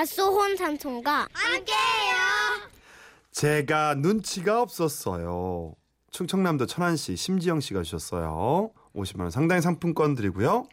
밭소혼 0.00 0.56
삼촌과 0.56 1.28
함께해요. 1.30 2.16
제가 3.32 3.96
눈치가 3.96 4.62
없었어요. 4.62 5.74
충청남도 6.10 6.64
천안 6.64 6.96
시 6.96 7.16
심지영 7.16 7.60
씨가 7.60 7.82
주셨어요. 7.82 8.70
50만 8.96 9.20
원 9.20 9.30
상당의 9.30 9.60
상품권 9.60 10.14
드리고요. 10.14 10.66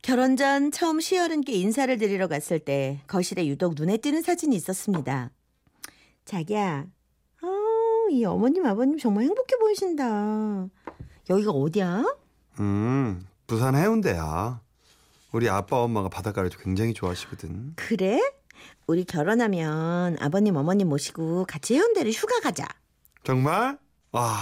결혼 0.00 0.36
전 0.36 0.70
처음 0.70 1.00
시어른께 1.00 1.52
인사를 1.54 1.96
드리러 1.98 2.28
갔을 2.28 2.60
때 2.60 3.00
거실에 3.08 3.48
유독 3.48 3.74
눈에 3.74 3.96
띄는 3.96 4.22
사진이 4.22 4.54
있었습니다. 4.54 5.30
자기야, 6.24 6.86
어, 7.42 8.10
이 8.12 8.24
어머님 8.24 8.64
아버님 8.64 8.96
정말 8.96 9.24
행복해 9.24 9.56
보이신다. 9.56 10.68
여기가 11.28 11.50
어디야? 11.50 12.04
음, 12.60 13.26
부산 13.48 13.74
해운대야. 13.74 14.60
우리 15.32 15.48
아빠 15.48 15.78
엄마가 15.78 16.08
바닷가를 16.08 16.50
굉장히 16.50 16.94
좋아하시거든. 16.94 17.72
그래? 17.74 18.20
우리 18.86 19.04
결혼하면 19.04 20.16
아버님 20.20 20.56
어머님 20.56 20.88
모시고 20.88 21.46
같이 21.48 21.74
해운대를 21.74 22.12
휴가 22.12 22.40
가자. 22.40 22.66
정말? 23.24 23.78
와, 24.10 24.36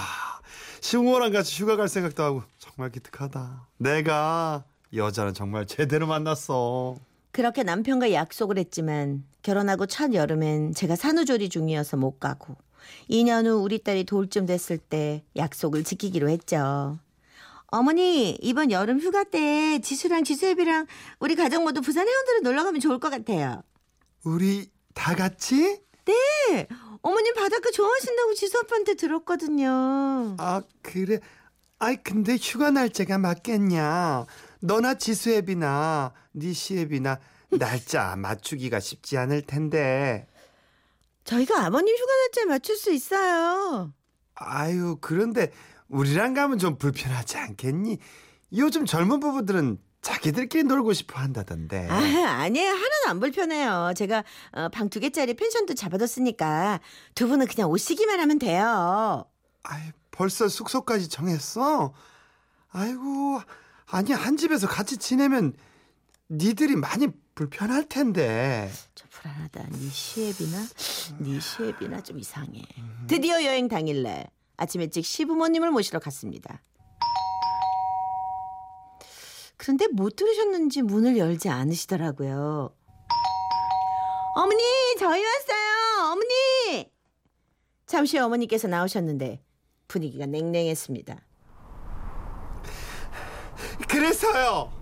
시웅호랑 0.80 1.32
같이 1.32 1.62
휴가 1.62 1.76
갈 1.76 1.88
생각도 1.88 2.22
하고 2.22 2.42
정말 2.58 2.90
기특하다. 2.90 3.68
내가 3.78 4.64
여자는 4.94 5.34
정말 5.34 5.66
제대로 5.66 6.06
만났어. 6.06 6.96
그렇게 7.32 7.62
남편과 7.62 8.12
약속을 8.12 8.58
했지만 8.58 9.24
결혼하고 9.42 9.86
첫 9.86 10.14
여름엔 10.14 10.74
제가 10.74 10.96
산후조리 10.96 11.48
중이어서 11.48 11.96
못 11.96 12.18
가고 12.18 12.56
2년 13.08 13.46
후 13.46 13.62
우리 13.62 13.78
딸이 13.78 14.04
돌쯤 14.04 14.46
됐을 14.46 14.78
때 14.78 15.22
약속을 15.36 15.84
지키기로 15.84 16.28
했죠. 16.28 16.98
어머니 17.68 18.32
이번 18.42 18.72
여름 18.72 18.98
휴가 18.98 19.22
때 19.22 19.78
지수랑 19.80 20.24
지수애비랑 20.24 20.86
우리 21.20 21.36
가족 21.36 21.62
모두 21.62 21.80
부산 21.80 22.08
해운대로 22.08 22.40
놀러 22.42 22.64
가면 22.64 22.80
좋을 22.80 22.98
것 22.98 23.10
같아요. 23.10 23.62
우리 24.24 24.70
다 24.94 25.14
같이? 25.14 25.80
네. 26.04 26.66
어머님 27.02 27.34
바닷가 27.34 27.70
좋아하신다고 27.70 28.34
지수 28.34 28.58
아빠한테 28.58 28.94
들었거든요. 28.94 30.36
아, 30.38 30.62
그래. 30.82 31.18
아이, 31.78 31.96
근데 31.96 32.36
휴가 32.36 32.70
날짜가 32.70 33.16
맞겠냐? 33.18 34.26
너나 34.60 34.94
지수앱이나 34.94 36.12
니 36.36 36.52
시앱이나 36.52 37.18
날짜 37.52 38.16
맞추기가 38.18 38.80
쉽지 38.80 39.16
않을 39.16 39.42
텐데. 39.42 40.26
저희가 41.24 41.64
아버님 41.64 41.96
휴가 41.96 42.12
날짜에 42.12 42.44
맞출 42.46 42.76
수 42.76 42.92
있어요. 42.92 43.92
아유, 44.34 44.98
그런데 45.00 45.52
우리랑 45.88 46.34
가면 46.34 46.58
좀 46.58 46.76
불편하지 46.76 47.38
않겠니? 47.38 47.98
요즘 48.56 48.84
젊은 48.84 49.20
부부들은 49.20 49.78
자기들끼리 50.02 50.64
놀고 50.64 50.92
싶어 50.92 51.18
한다던데. 51.20 51.88
아, 51.88 51.94
아니에요. 51.94 52.70
하나도 52.70 53.08
안 53.08 53.20
불편해요. 53.20 53.92
제가 53.96 54.24
어, 54.52 54.68
방 54.70 54.88
두 54.88 54.98
개짜리 55.00 55.34
펜션도 55.34 55.74
잡아뒀으니까 55.74 56.80
두 57.14 57.28
분은 57.28 57.46
그냥 57.46 57.70
오시기만 57.70 58.18
하면 58.20 58.38
돼요. 58.38 59.24
아이, 59.62 59.82
벌써 60.10 60.48
숙소까지 60.48 61.08
정했어? 61.08 61.92
아이고, 62.70 63.40
아니, 63.86 64.12
한 64.12 64.36
집에서 64.36 64.66
같이 64.66 64.96
지내면 64.96 65.52
니들이 66.30 66.76
많이 66.76 67.08
불편할 67.34 67.88
텐데. 67.88 68.70
저 68.94 69.04
불안하다. 69.10 69.64
네 69.70 69.88
시애비나 69.88 70.58
네 71.18 71.40
시애비나 71.40 72.02
좀 72.02 72.18
이상해. 72.18 72.62
드디어 73.06 73.44
여행 73.44 73.68
당일날 73.68 74.28
아침 74.56 74.80
일찍 74.80 75.04
시부모님을 75.04 75.70
모시러 75.70 75.98
갔습니다. 76.00 76.62
그런데 79.60 79.88
못 79.88 80.16
들으셨는지 80.16 80.80
문을 80.80 81.18
열지 81.18 81.50
않으시더라고요. 81.50 82.74
어머니, 84.34 84.62
저희 84.98 85.22
왔어요. 85.22 86.12
어머니. 86.12 86.90
잠시 87.84 88.16
후 88.16 88.24
어머니께서 88.24 88.68
나오셨는데 88.68 89.44
분위기가 89.86 90.24
냉랭했습니다. 90.24 91.14
그래서요. 93.86 94.72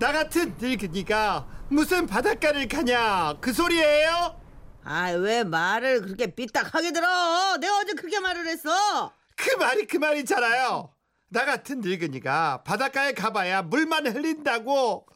나 0.00 0.10
같은 0.10 0.56
늙은이가 0.58 1.46
무슨 1.68 2.08
바닷가를 2.08 2.66
가냐 2.66 3.36
그 3.40 3.52
소리예요? 3.52 4.40
아, 4.82 5.10
왜 5.10 5.44
말을 5.44 6.02
그렇게 6.02 6.34
삐딱하게 6.34 6.90
들어? 6.90 7.58
내가 7.58 7.78
어제 7.78 7.92
그렇게 7.92 8.18
말을 8.18 8.48
했어. 8.48 9.12
그 9.36 9.54
말이 9.54 9.86
그 9.86 9.98
말이잖아요. 9.98 10.95
나 11.28 11.44
같은 11.44 11.80
늙은이가 11.80 12.62
바닷가에 12.62 13.12
가봐야 13.12 13.62
물만 13.62 14.06
흘린다고 14.06 15.06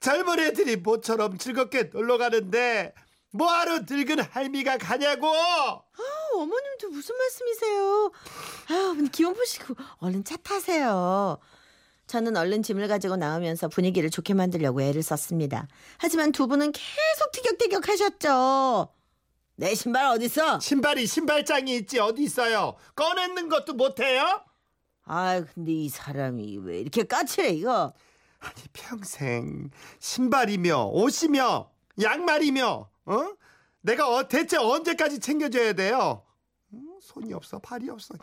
젊은 0.00 0.38
애들이 0.38 0.76
모처럼 0.76 1.38
즐겁게 1.38 1.84
놀러 1.92 2.18
가는데 2.18 2.94
뭐하러 3.32 3.80
늙은 3.88 4.20
할미가 4.20 4.78
가냐고 4.78 5.28
아, 5.28 5.82
어머님도 6.34 6.90
무슨 6.90 7.16
말씀이세요? 7.16 8.12
아, 8.68 8.96
기운 9.12 9.34
푸시고 9.34 9.74
얼른 9.98 10.24
차 10.24 10.36
타세요. 10.36 11.38
저는 12.06 12.36
얼른 12.36 12.62
짐을 12.64 12.88
가지고 12.88 13.16
나오면서 13.16 13.68
분위기를 13.68 14.10
좋게 14.10 14.34
만들려고 14.34 14.82
애를 14.82 15.02
썼습니다. 15.02 15.68
하지만 15.98 16.32
두 16.32 16.48
분은 16.48 16.72
계속 16.72 17.32
티격태격 17.32 17.88
하셨죠. 17.88 18.88
내 19.54 19.74
신발 19.74 20.06
어딨어? 20.06 20.58
신발이 20.58 21.06
신발장이 21.06 21.76
있지 21.76 21.98
어디 21.98 22.22
있어요 22.22 22.76
꺼내는 22.96 23.50
것도 23.50 23.74
못해요? 23.74 24.42
아, 25.12 25.42
근데 25.54 25.72
이 25.72 25.88
사람이 25.88 26.58
왜 26.58 26.78
이렇게 26.80 27.02
까칠해 27.02 27.50
이거? 27.50 27.92
아니 28.38 28.62
평생 28.72 29.70
신발이며 29.98 30.84
옷이며 30.92 31.68
양말이며 32.00 32.88
어? 33.06 33.28
내가 33.80 34.08
어, 34.08 34.28
대체 34.28 34.56
언제까지 34.56 35.18
챙겨줘야 35.18 35.72
돼요? 35.72 36.22
음, 36.72 36.96
손이 37.02 37.32
없어 37.34 37.58
발이 37.58 37.90
없어 37.90 38.14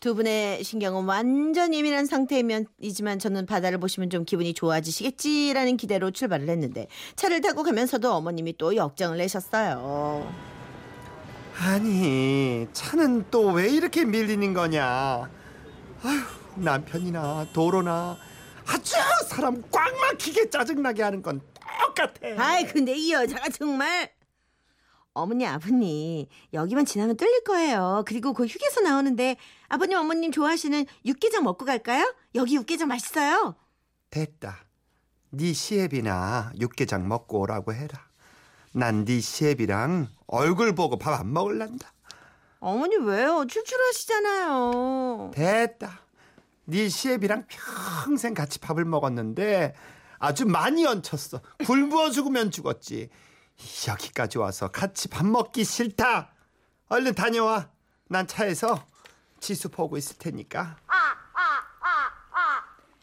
두 0.00 0.14
분의 0.14 0.64
신경은 0.64 1.04
완전 1.04 1.74
예민한 1.74 2.06
상태이지만 2.06 3.18
저는 3.18 3.44
바다를 3.44 3.78
보시면 3.78 4.08
좀 4.08 4.24
기분이 4.24 4.54
좋아지시겠지라는 4.54 5.76
기대로 5.76 6.10
출발을 6.10 6.48
했는데 6.48 6.88
차를 7.16 7.42
타고 7.42 7.62
가면서도 7.62 8.12
어머님이 8.12 8.56
또 8.56 8.76
역정을 8.76 9.18
내셨어요. 9.18 10.26
아니 11.58 12.66
차는 12.72 13.30
또 13.30 13.52
왜 13.52 13.68
이렇게 13.68 14.04
밀리는 14.06 14.52
거냐 14.54 15.30
아휴 16.04 16.60
남편이나 16.60 17.46
도로나 17.52 18.16
아주 18.66 18.94
사람 19.28 19.62
꽉 19.70 19.92
막히게 19.98 20.50
짜증나게 20.50 21.02
하는 21.02 21.22
건 21.22 21.40
똑같아 21.86 22.28
아이 22.38 22.66
근데 22.66 22.94
이 22.94 23.12
여자가 23.12 23.48
정말 23.50 24.10
어머니 25.12 25.46
아버님 25.46 26.26
여기만 26.52 26.84
지나면 26.86 27.16
뚫릴 27.16 27.44
거예요. 27.44 28.02
그리고 28.04 28.32
그 28.32 28.46
휴게소 28.46 28.80
나오는데 28.80 29.36
아버님 29.68 29.96
어머님 29.96 30.32
좋아하시는 30.32 30.84
육개장 31.06 31.44
먹고 31.44 31.64
갈까요? 31.64 32.12
여기 32.34 32.56
육개장 32.56 32.88
맛있어요. 32.88 33.54
됐다 34.10 34.64
네 35.30 35.52
시애비나 35.52 36.52
육개장 36.58 37.06
먹고 37.06 37.40
오라고 37.40 37.72
해라 37.74 38.08
난 38.72 39.04
네 39.04 39.20
시애비랑 39.20 40.08
얼굴 40.26 40.74
보고 40.74 40.98
밥 40.98 41.12
안 41.20 41.32
먹을란다 41.32 41.92
어머니 42.64 42.96
왜요? 42.96 43.44
출출하시잖아요. 43.46 45.32
됐다. 45.34 46.00
네 46.64 46.88
시애비랑 46.88 47.44
평생 47.46 48.32
같이 48.32 48.58
밥을 48.58 48.86
먹었는데 48.86 49.74
아주 50.18 50.46
많이 50.46 50.86
얹혔어. 50.86 51.42
굶어 51.66 52.10
죽으면 52.10 52.50
죽었지. 52.50 53.10
여기까지 53.86 54.38
와서 54.38 54.68
같이 54.68 55.08
밥 55.08 55.26
먹기 55.26 55.62
싫다. 55.64 56.32
얼른 56.88 57.14
다녀와. 57.14 57.68
난 58.08 58.26
차에서 58.26 58.86
지수 59.40 59.68
보고 59.68 59.98
있을 59.98 60.16
테니까. 60.18 60.76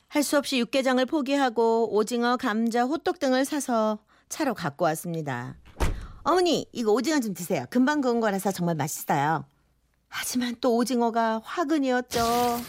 할 0.07 0.23
수 0.23 0.37
없이 0.37 0.59
육개장을 0.59 1.05
포기하고 1.05 1.95
오징어, 1.95 2.35
감자, 2.35 2.83
호떡 2.83 3.19
등을 3.19 3.45
사서 3.45 3.99
차로 4.27 4.55
갖고 4.55 4.83
왔습니다. 4.85 5.55
어머니, 6.23 6.67
이거 6.71 6.91
오징어 6.91 7.19
좀 7.19 7.33
드세요. 7.33 7.65
금방 7.69 8.01
구운 8.01 8.19
거라서 8.19 8.51
정말 8.51 8.75
맛있어요. 8.75 9.45
하지만 10.07 10.55
또 10.61 10.75
오징어가 10.75 11.41
화근이었죠. 11.43 12.61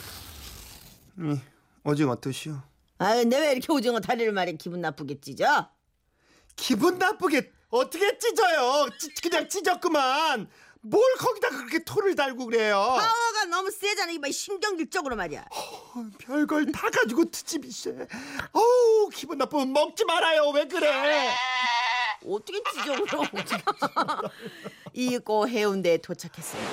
이, 1.19 1.41
오징어 1.85 2.19
드시오. 2.21 2.61
아, 2.99 3.15
근데 3.15 3.39
왜 3.39 3.53
이렇게 3.53 3.73
오징어 3.73 4.01
다리를 4.01 4.33
말해 4.33 4.53
기분 4.53 4.81
나쁘게 4.81 5.21
찢어? 5.21 5.69
기분 6.57 6.99
나쁘게 6.99 7.53
어떻게 7.71 8.17
찢어요? 8.19 8.89
찢, 8.99 9.21
그냥 9.21 9.49
찢었구만. 9.49 10.49
뭘 10.85 11.03
거기다 11.19 11.49
그렇게 11.51 11.85
토를 11.85 12.15
달고 12.17 12.47
그래요? 12.47 12.75
파워가 12.77 13.45
너무 13.51 13.71
세잖아. 13.71 14.11
이봐 14.13 14.31
신경질적으로 14.31 15.15
말이야. 15.17 15.45
어, 15.51 16.07
별걸 16.19 16.73
다 16.73 16.91
가지고 16.91 17.31
트집이 17.31 17.71
세. 17.71 17.91
어우 18.53 19.09
기분 19.13 19.39
나쁘면 19.39 19.73
먹지 19.73 20.05
말아요. 20.05 20.49
왜 20.51 20.67
그래? 20.67 21.31
어떻게 22.27 22.63
찢어 22.73 23.05
그럼 23.05 23.27
이고 24.93 25.49
해운대에 25.49 25.99
도착했습니다. 25.99 26.71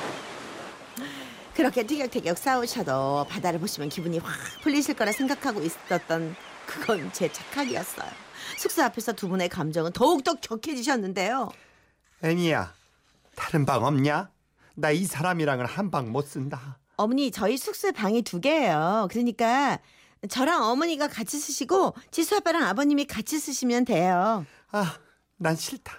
그렇게 1.55 1.83
티격태격 1.85 2.37
싸우셔도 2.37 3.25
바다를 3.29 3.59
보시면 3.59 3.89
기분이 3.89 4.19
확 4.19 4.33
풀리실 4.63 4.95
거라 4.95 5.11
생각하고 5.11 5.61
있었던 5.61 6.35
그건 6.65 7.11
제 7.11 7.31
착각이었어요. 7.31 8.09
숙소 8.57 8.83
앞에서 8.83 9.13
두 9.13 9.27
분의 9.27 9.49
감정은 9.49 9.91
더욱더 9.91 10.35
격해지셨는데요. 10.35 11.49
애미야 12.23 12.73
다른 13.35 13.65
방 13.65 13.83
없냐? 13.85 14.29
나 14.75 14.91
이 14.91 15.03
사람이랑은 15.05 15.65
한 15.65 15.91
방 15.91 16.11
못 16.11 16.25
쓴다. 16.27 16.77
어머니 16.95 17.31
저희 17.31 17.57
숙소에 17.57 17.91
방이 17.91 18.21
두 18.21 18.39
개예요. 18.39 19.07
그러니까 19.11 19.79
저랑 20.29 20.63
어머니가 20.63 21.07
같이 21.07 21.37
쓰시고 21.39 21.93
지수 22.11 22.35
아빠랑 22.37 22.63
아버님이 22.63 23.05
같이 23.05 23.39
쓰시면 23.39 23.85
돼요. 23.85 24.45
아, 24.71 24.97
난 25.39 25.55
싫다. 25.55 25.93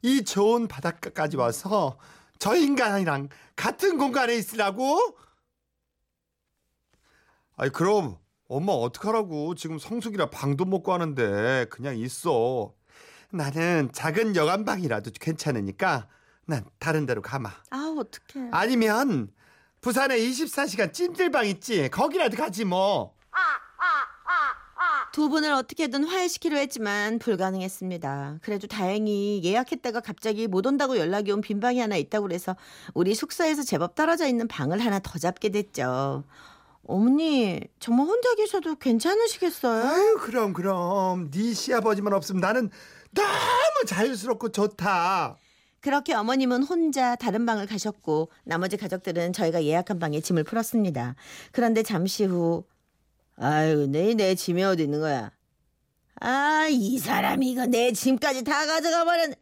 이 0.00 0.24
좋은 0.24 0.66
바닷가까지 0.66 1.36
와서 1.36 1.98
저 2.38 2.56
인간이랑 2.56 3.28
같은 3.54 3.98
공간에 3.98 4.34
있으라고? 4.34 4.98
아니 7.56 7.70
그럼 7.70 8.16
엄마 8.48 8.72
어떡하라고 8.72 9.54
지금 9.54 9.78
성숙이라 9.78 10.30
방도 10.30 10.64
못 10.64 10.82
구하는데 10.82 11.66
그냥 11.70 11.96
있어. 11.98 12.74
나는 13.30 13.90
작은 13.92 14.36
여관방이라도 14.36 15.12
괜찮으니까 15.20 16.08
난 16.46 16.64
다른 16.78 17.06
데로 17.06 17.22
가마. 17.22 17.50
아 17.70 17.94
어떡해. 17.98 18.48
아니면 18.52 19.32
부산에 19.82 20.18
24시간 20.18 20.92
찜질방 20.92 21.46
있지 21.46 21.88
거기라도 21.90 22.36
가지 22.36 22.64
뭐. 22.64 23.14
두 25.12 25.28
분을 25.28 25.52
어떻게든 25.52 26.04
화해시키려 26.04 26.56
했지만 26.56 27.18
불가능했습니다. 27.18 28.38
그래도 28.40 28.66
다행히 28.66 29.42
예약했다가 29.44 30.00
갑자기 30.00 30.46
못 30.46 30.66
온다고 30.66 30.96
연락이 30.96 31.30
온 31.30 31.42
빈방이 31.42 31.78
하나 31.80 31.96
있다고 31.96 32.26
그래서 32.26 32.56
우리 32.94 33.14
숙소에서 33.14 33.62
제법 33.62 33.94
떨어져 33.94 34.26
있는 34.26 34.48
방을 34.48 34.78
하나 34.78 34.98
더 35.00 35.18
잡게 35.18 35.50
됐죠. 35.50 36.24
어머니 36.86 37.60
정말 37.78 38.06
혼자 38.06 38.34
계셔도 38.36 38.76
괜찮으시겠어요? 38.76 39.84
아유 39.84 40.18
그럼 40.18 40.54
그럼 40.54 41.30
네 41.30 41.52
시아버지만 41.52 42.14
없으면 42.14 42.40
나는 42.40 42.70
너무 43.12 43.84
자유스럽고 43.86 44.50
좋다. 44.50 45.36
그렇게 45.80 46.14
어머님은 46.14 46.62
혼자 46.62 47.16
다른 47.16 47.44
방을 47.44 47.66
가셨고 47.66 48.30
나머지 48.44 48.76
가족들은 48.78 49.32
저희가 49.34 49.64
예약한 49.64 49.98
방에 49.98 50.20
짐을 50.20 50.44
풀었습니다. 50.44 51.16
그런데 51.50 51.82
잠시 51.82 52.24
후 52.24 52.64
아유 53.36 53.86
내 53.88 54.14
내 54.14 54.34
짐이 54.34 54.62
어디 54.62 54.84
있는 54.84 55.00
거야? 55.00 55.30
아 56.20 56.68
이 56.70 56.98
사람이 56.98 57.50
이거 57.50 57.66
내 57.66 57.92
짐까지 57.92 58.44
다 58.44 58.66
가져가 58.66 59.04
버렸네. 59.04 59.34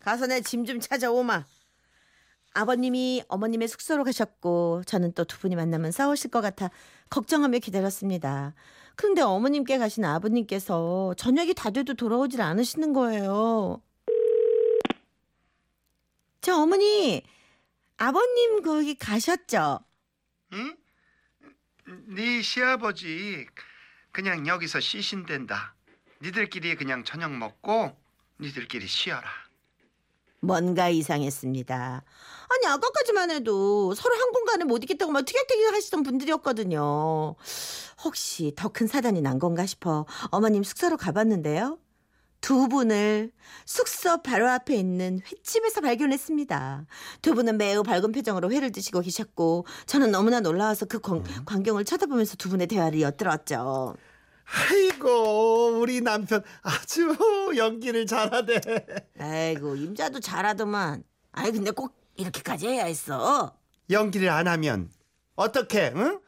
가서 0.00 0.26
내 0.26 0.40
짐 0.40 0.64
좀 0.64 0.80
찾아오마. 0.80 1.44
아버님이 2.54 3.22
어머님의 3.28 3.68
숙소로 3.68 4.02
가셨고 4.04 4.82
저는 4.86 5.12
또 5.12 5.24
두 5.24 5.38
분이 5.38 5.56
만나면 5.56 5.92
싸우실 5.92 6.30
것 6.30 6.40
같아 6.40 6.70
걱정하며 7.10 7.58
기다렸습니다. 7.58 8.54
그런데 8.94 9.20
어머님께 9.20 9.76
가신 9.76 10.04
아버님께서 10.06 11.12
저녁이 11.18 11.52
다 11.52 11.68
돼도 11.70 11.94
돌아오질 11.94 12.40
않으시는 12.40 12.94
거예요. 12.94 13.82
저 16.40 16.54
어머니 16.56 17.22
아버님 17.98 18.62
거기 18.62 18.94
가셨죠? 18.94 19.80
응? 20.54 20.76
네 21.86 22.42
시아버지 22.42 23.46
그냥 24.12 24.46
여기서 24.46 24.80
쉬신댄다. 24.80 25.74
니들끼리 26.22 26.74
그냥 26.76 27.04
저녁 27.04 27.32
먹고 27.32 27.96
니들끼리 28.40 28.86
쉬어라. 28.86 29.28
뭔가 30.40 30.88
이상했습니다. 30.88 32.04
아니 32.48 32.66
아까까지만 32.66 33.30
해도 33.30 33.94
서로 33.94 34.14
한 34.16 34.32
공간에 34.32 34.64
못 34.64 34.82
있겠다고 34.84 35.10
막 35.12 35.24
티격태격 35.24 35.74
하시던 35.74 36.02
분들이었거든요. 36.02 37.34
혹시 38.04 38.52
더 38.56 38.68
큰 38.68 38.86
사단이 38.86 39.22
난 39.22 39.38
건가 39.38 39.64
싶어 39.66 40.06
어머님 40.30 40.62
숙소로 40.62 40.96
가봤는데요. 40.96 41.78
두 42.40 42.68
분을 42.68 43.32
숙소 43.64 44.22
바로 44.22 44.48
앞에 44.48 44.74
있는 44.76 45.20
횟집에서 45.26 45.80
발견했습니다. 45.80 46.86
두 47.22 47.34
분은 47.34 47.58
매우 47.58 47.82
밝은 47.82 48.12
표정으로 48.12 48.52
회를 48.52 48.70
드시고 48.72 49.00
계셨고 49.00 49.66
저는 49.86 50.10
너무나 50.10 50.40
놀라워서 50.40 50.86
그 50.86 51.00
광, 51.00 51.22
광경을 51.44 51.84
쳐다보면서 51.84 52.36
두 52.36 52.48
분의 52.48 52.66
대화를 52.68 53.00
엿들었죠. 53.00 53.96
아이고 54.70 55.80
우리 55.80 56.00
남편 56.00 56.42
아주 56.62 57.16
연기를 57.56 58.06
잘하네. 58.06 58.60
아이고 59.18 59.74
임자도 59.74 60.20
잘하더만. 60.20 61.02
아이 61.32 61.50
근데 61.50 61.72
꼭 61.72 61.94
이렇게까지 62.16 62.68
해야 62.68 62.84
했어. 62.84 63.56
연기를 63.90 64.28
안 64.30 64.46
하면 64.46 64.90
어떻게? 65.34 65.92
응? 65.96 66.20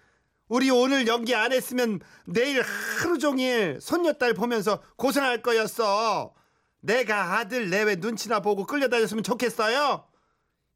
우리 0.49 0.71
오늘 0.71 1.07
연기 1.07 1.35
안 1.35 1.53
했으면 1.53 2.01
내일 2.25 2.63
하루 2.63 3.19
종일 3.19 3.79
손녀딸 3.81 4.35
보면서 4.35 4.83
고생할 4.97 5.43
거였어. 5.43 6.35
내가 6.81 7.39
아들 7.39 7.69
내외 7.71 7.97
눈치나 7.97 8.41
보고 8.41 8.65
끌려다녔으면 8.65 9.23
좋겠어요. 9.23 10.05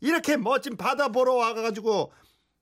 이렇게 0.00 0.36
멋진 0.36 0.76
바다 0.76 1.08
보러 1.08 1.34
와가지고 1.34 2.12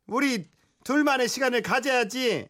우리 0.06 0.48
둘만의 0.84 1.28
시간을 1.28 1.62
가져야지. 1.62 2.48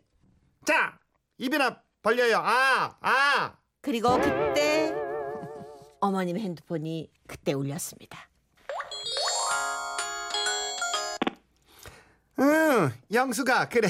자 0.67 0.99
입이나 1.39 1.83
벌려요. 2.03 2.39
아 2.39 2.97
아. 3.01 3.57
그리고 3.83 4.15
그때 4.21 4.95
어머님 6.01 6.37
핸드폰이 6.37 7.11
그때 7.27 7.55
울렸습니다. 7.55 8.29
응, 12.41 12.93
영수가 13.13 13.69
그래. 13.71 13.89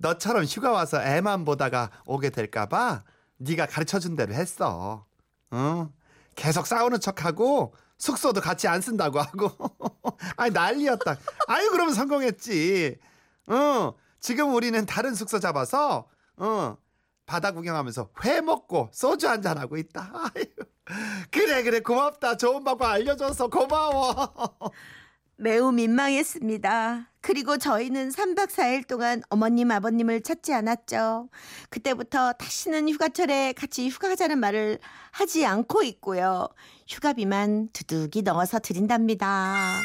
너처럼 0.00 0.44
휴가 0.44 0.72
와서 0.72 1.02
애만 1.02 1.44
보다가 1.44 1.90
오게 2.06 2.30
될까봐 2.30 3.04
네가 3.36 3.66
가르쳐준 3.66 4.16
대로 4.16 4.32
했어. 4.34 5.06
응, 5.52 5.92
계속 6.34 6.66
싸우는 6.66 7.00
척하고 7.00 7.74
숙소도 7.98 8.40
같이 8.40 8.66
안 8.66 8.80
쓴다고 8.80 9.20
하고. 9.20 9.50
아니 10.36 10.52
난리였다. 10.52 11.16
아유 11.48 11.68
그러면 11.70 11.94
성공했지. 11.94 12.98
응, 13.50 13.92
지금 14.20 14.54
우리는 14.54 14.84
다른 14.86 15.14
숙소 15.14 15.38
잡아서 15.38 16.08
응 16.40 16.76
바다 17.26 17.52
구경하면서 17.52 18.10
회 18.24 18.40
먹고 18.40 18.88
소주 18.92 19.28
한잔 19.28 19.58
하고 19.58 19.76
있다. 19.76 20.10
아유, 20.34 20.44
그래 21.30 21.62
그래 21.62 21.80
고맙다. 21.80 22.38
좋은 22.38 22.64
방법 22.64 22.86
알려줘서 22.86 23.48
고마워. 23.48 24.14
매우 25.40 25.72
민망했습니다. 25.72 27.06
그리고 27.22 27.56
저희는 27.56 28.10
3박 28.10 28.48
4일 28.48 28.86
동안 28.86 29.22
어머님, 29.30 29.70
아버님을 29.70 30.20
찾지 30.20 30.52
않았죠. 30.52 31.30
그때부터 31.70 32.34
다시는 32.34 32.90
휴가철에 32.90 33.54
같이 33.54 33.88
휴가 33.88 34.08
가자는 34.08 34.38
말을 34.38 34.78
하지 35.10 35.46
않고 35.46 35.82
있고요. 35.84 36.46
휴가비만 36.86 37.70
두둑이 37.72 38.22
넣어서 38.22 38.58
드린답니다. 38.58 39.80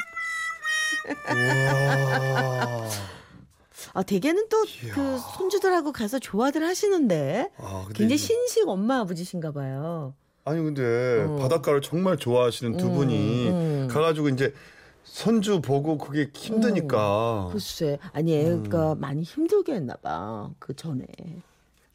아, 3.93 4.03
대개는 4.03 4.49
또. 4.49 4.65
그 4.93 5.17
손주들하고 5.37 5.93
가서 5.93 6.19
좋아들 6.19 6.65
하시는데 6.65 7.49
아, 7.57 7.85
굉장히 7.93 8.17
신식 8.17 8.67
엄마 8.67 8.99
아버지신가 8.99 9.53
봐요. 9.53 10.15
아니 10.43 10.61
근데 10.61 11.25
어. 11.29 11.37
바닷가를 11.37 11.81
정말 11.81 12.17
좋아하시는 12.17 12.75
두 12.75 12.87
음, 12.87 12.93
분이 12.93 13.49
음. 13.49 13.87
가가지고 13.89 14.29
이제 14.29 14.53
손주 15.05 15.61
보고 15.61 15.97
그게 15.97 16.29
힘드니까 16.33 17.49
글쎄, 17.51 17.97
아니 18.11 18.35
애가 18.35 18.95
많이 18.95 19.21
힘들게 19.21 19.73
했나 19.75 19.95
봐. 19.95 20.49
그 20.59 20.75
전에. 20.75 21.05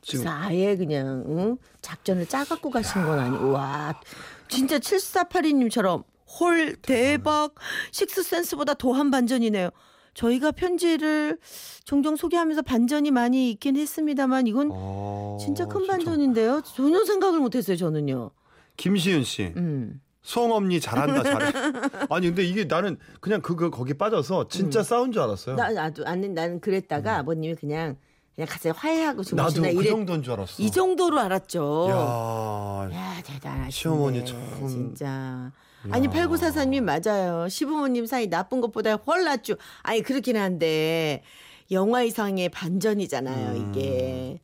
지금 0.00 0.26
아예 0.28 0.76
그냥 0.76 1.24
응? 1.28 1.56
작전을 1.82 2.26
짜갖고 2.26 2.70
가신 2.70 3.02
건 3.04 3.18
아니고 3.18 3.50
와 3.50 4.00
진짜 4.48 4.78
7482님처럼 4.78 6.04
헐 6.40 6.76
대박 6.76 7.54
식스 7.92 8.22
센스보다 8.22 8.74
더한 8.74 9.10
반전이네요. 9.10 9.68
저희가 10.14 10.52
편지를 10.52 11.38
종종 11.84 12.16
소개하면서 12.16 12.62
반전이 12.62 13.10
많이 13.10 13.50
있긴 13.50 13.76
했습니다만 13.76 14.46
이건 14.46 14.70
어, 14.72 15.36
진짜 15.40 15.66
큰 15.66 15.80
진짜. 15.80 15.92
반전인데요. 15.96 16.62
전혀 16.62 17.04
생각을 17.04 17.38
못했어요 17.40 17.76
저는요. 17.76 18.30
김시윤 18.76 19.24
씨 19.24 19.52
음. 19.56 20.00
송엄니 20.22 20.80
잘한다 20.80 21.22
잘해. 21.22 21.52
아니 22.10 22.26
근데 22.26 22.44
이게 22.44 22.64
나는 22.64 22.98
그냥 23.20 23.40
그거 23.40 23.70
거기 23.70 23.94
빠져서 23.94 24.48
진짜 24.48 24.82
싸운 24.82 25.12
줄 25.12 25.22
알았어요. 25.22 25.54
음. 25.54 25.56
나 25.56 25.70
나도 25.70 26.04
나는 26.04 26.34
나는 26.34 26.60
그랬다가 26.60 27.18
아버님이 27.18 27.54
그냥 27.54 27.96
그냥 28.34 28.48
가서 28.48 28.70
화해하고 28.72 29.22
음. 29.22 29.36
나도 29.36 29.50
주무시나 29.50 29.74
그 29.74 29.80
이래 29.80 29.90
정도인 29.90 30.22
줄 30.22 30.32
알았어. 30.34 30.62
이 30.62 30.70
정도로 30.70 31.18
알았죠. 31.18 31.88
야, 31.90 32.90
야 32.92 33.22
대단하시네. 33.22 33.70
시어머니 33.70 34.24
참. 34.26 34.68
진짜. 34.68 35.52
아니 35.90 36.08
8944님이 36.08 36.82
맞아요. 36.82 37.48
시부모님 37.48 38.04
사이 38.04 38.28
나쁜 38.28 38.60
것보다 38.60 38.96
훨 38.96 39.24
낫죠. 39.24 39.54
아니 39.82 40.02
그렇긴 40.02 40.36
한데 40.36 41.22
영화 41.70 42.02
이상의 42.02 42.50
반전이잖아요 42.50 43.56
음. 43.56 43.70
이게. 43.70 44.40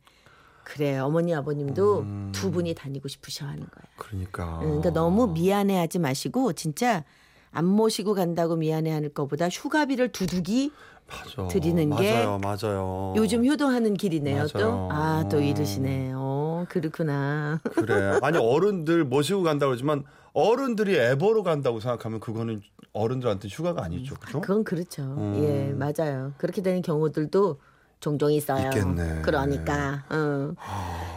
그래 0.67 0.97
어머니 0.97 1.33
아버님도 1.33 1.99
음. 2.01 2.31
두 2.35 2.51
분이 2.51 2.73
다니고 2.75 3.07
싶으셔 3.07 3.45
하는 3.45 3.59
거야. 3.59 3.85
그러니까. 3.95 4.59
그러니까 4.59 4.89
너무 4.89 5.27
미안해하지 5.27 5.99
마시고 5.99 6.51
진짜 6.53 7.05
안 7.51 7.63
모시고 7.63 8.13
간다고 8.13 8.57
미안해하는 8.57 9.13
것보다 9.13 9.47
휴가비를 9.47 10.11
두둑이 10.11 10.71
맞아. 11.07 11.47
드리는 11.47 11.89
게 11.95 12.11
맞아요, 12.11 12.39
맞아요. 12.39 13.13
요즘 13.15 13.45
효도하는 13.45 13.93
길이네요 13.93 14.47
또. 14.47 14.59
맞아요. 14.59 14.89
아또 14.91 15.39
이러시네. 15.39 16.11
어 16.15 16.65
그렇구나. 16.67 17.61
그래. 17.63 18.19
아니 18.21 18.37
어른들 18.37 19.05
모시고 19.05 19.43
간다고 19.43 19.69
그러지만 19.69 20.03
어른들이 20.33 20.97
애보러 20.97 21.43
간다고 21.43 21.79
생각하면 21.79 22.19
그거는 22.19 22.61
어른들한테 22.91 23.47
휴가가 23.47 23.85
아니죠. 23.85 24.15
그죠? 24.15 24.41
그건 24.41 24.65
그렇죠. 24.65 25.15
예, 25.37 25.73
맞아요. 25.73 26.33
그렇게 26.37 26.61
되는 26.61 26.81
경우들도 26.81 27.57
종종 27.99 28.31
있어요. 28.31 28.67
있겠네. 28.69 29.21
그러니까. 29.23 30.03
어. 30.09 30.53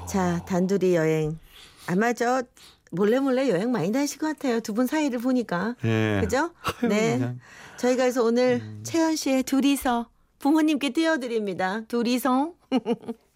자, 0.06 0.44
단둘이 0.46 0.94
여행. 0.94 1.38
아마 1.86 2.12
저 2.12 2.42
몰래 2.90 3.20
몰래 3.20 3.48
여행 3.50 3.70
많이 3.70 3.92
다니실 3.92 4.18
것 4.18 4.26
같아요. 4.28 4.60
두 4.60 4.72
분 4.74 4.86
사이를 4.86 5.18
보니까. 5.18 5.76
예. 5.84 6.20
그죠? 6.22 6.50
네. 6.88 7.18
그냥. 7.18 7.40
저희가 7.76 8.02
그래서 8.04 8.22
오늘 8.24 8.62
채연 8.82 9.16
씨의 9.16 9.42
둘이서 9.44 10.08
부모님께 10.38 10.90
띄워드립니다. 10.90 11.82
둘이서. 11.88 12.52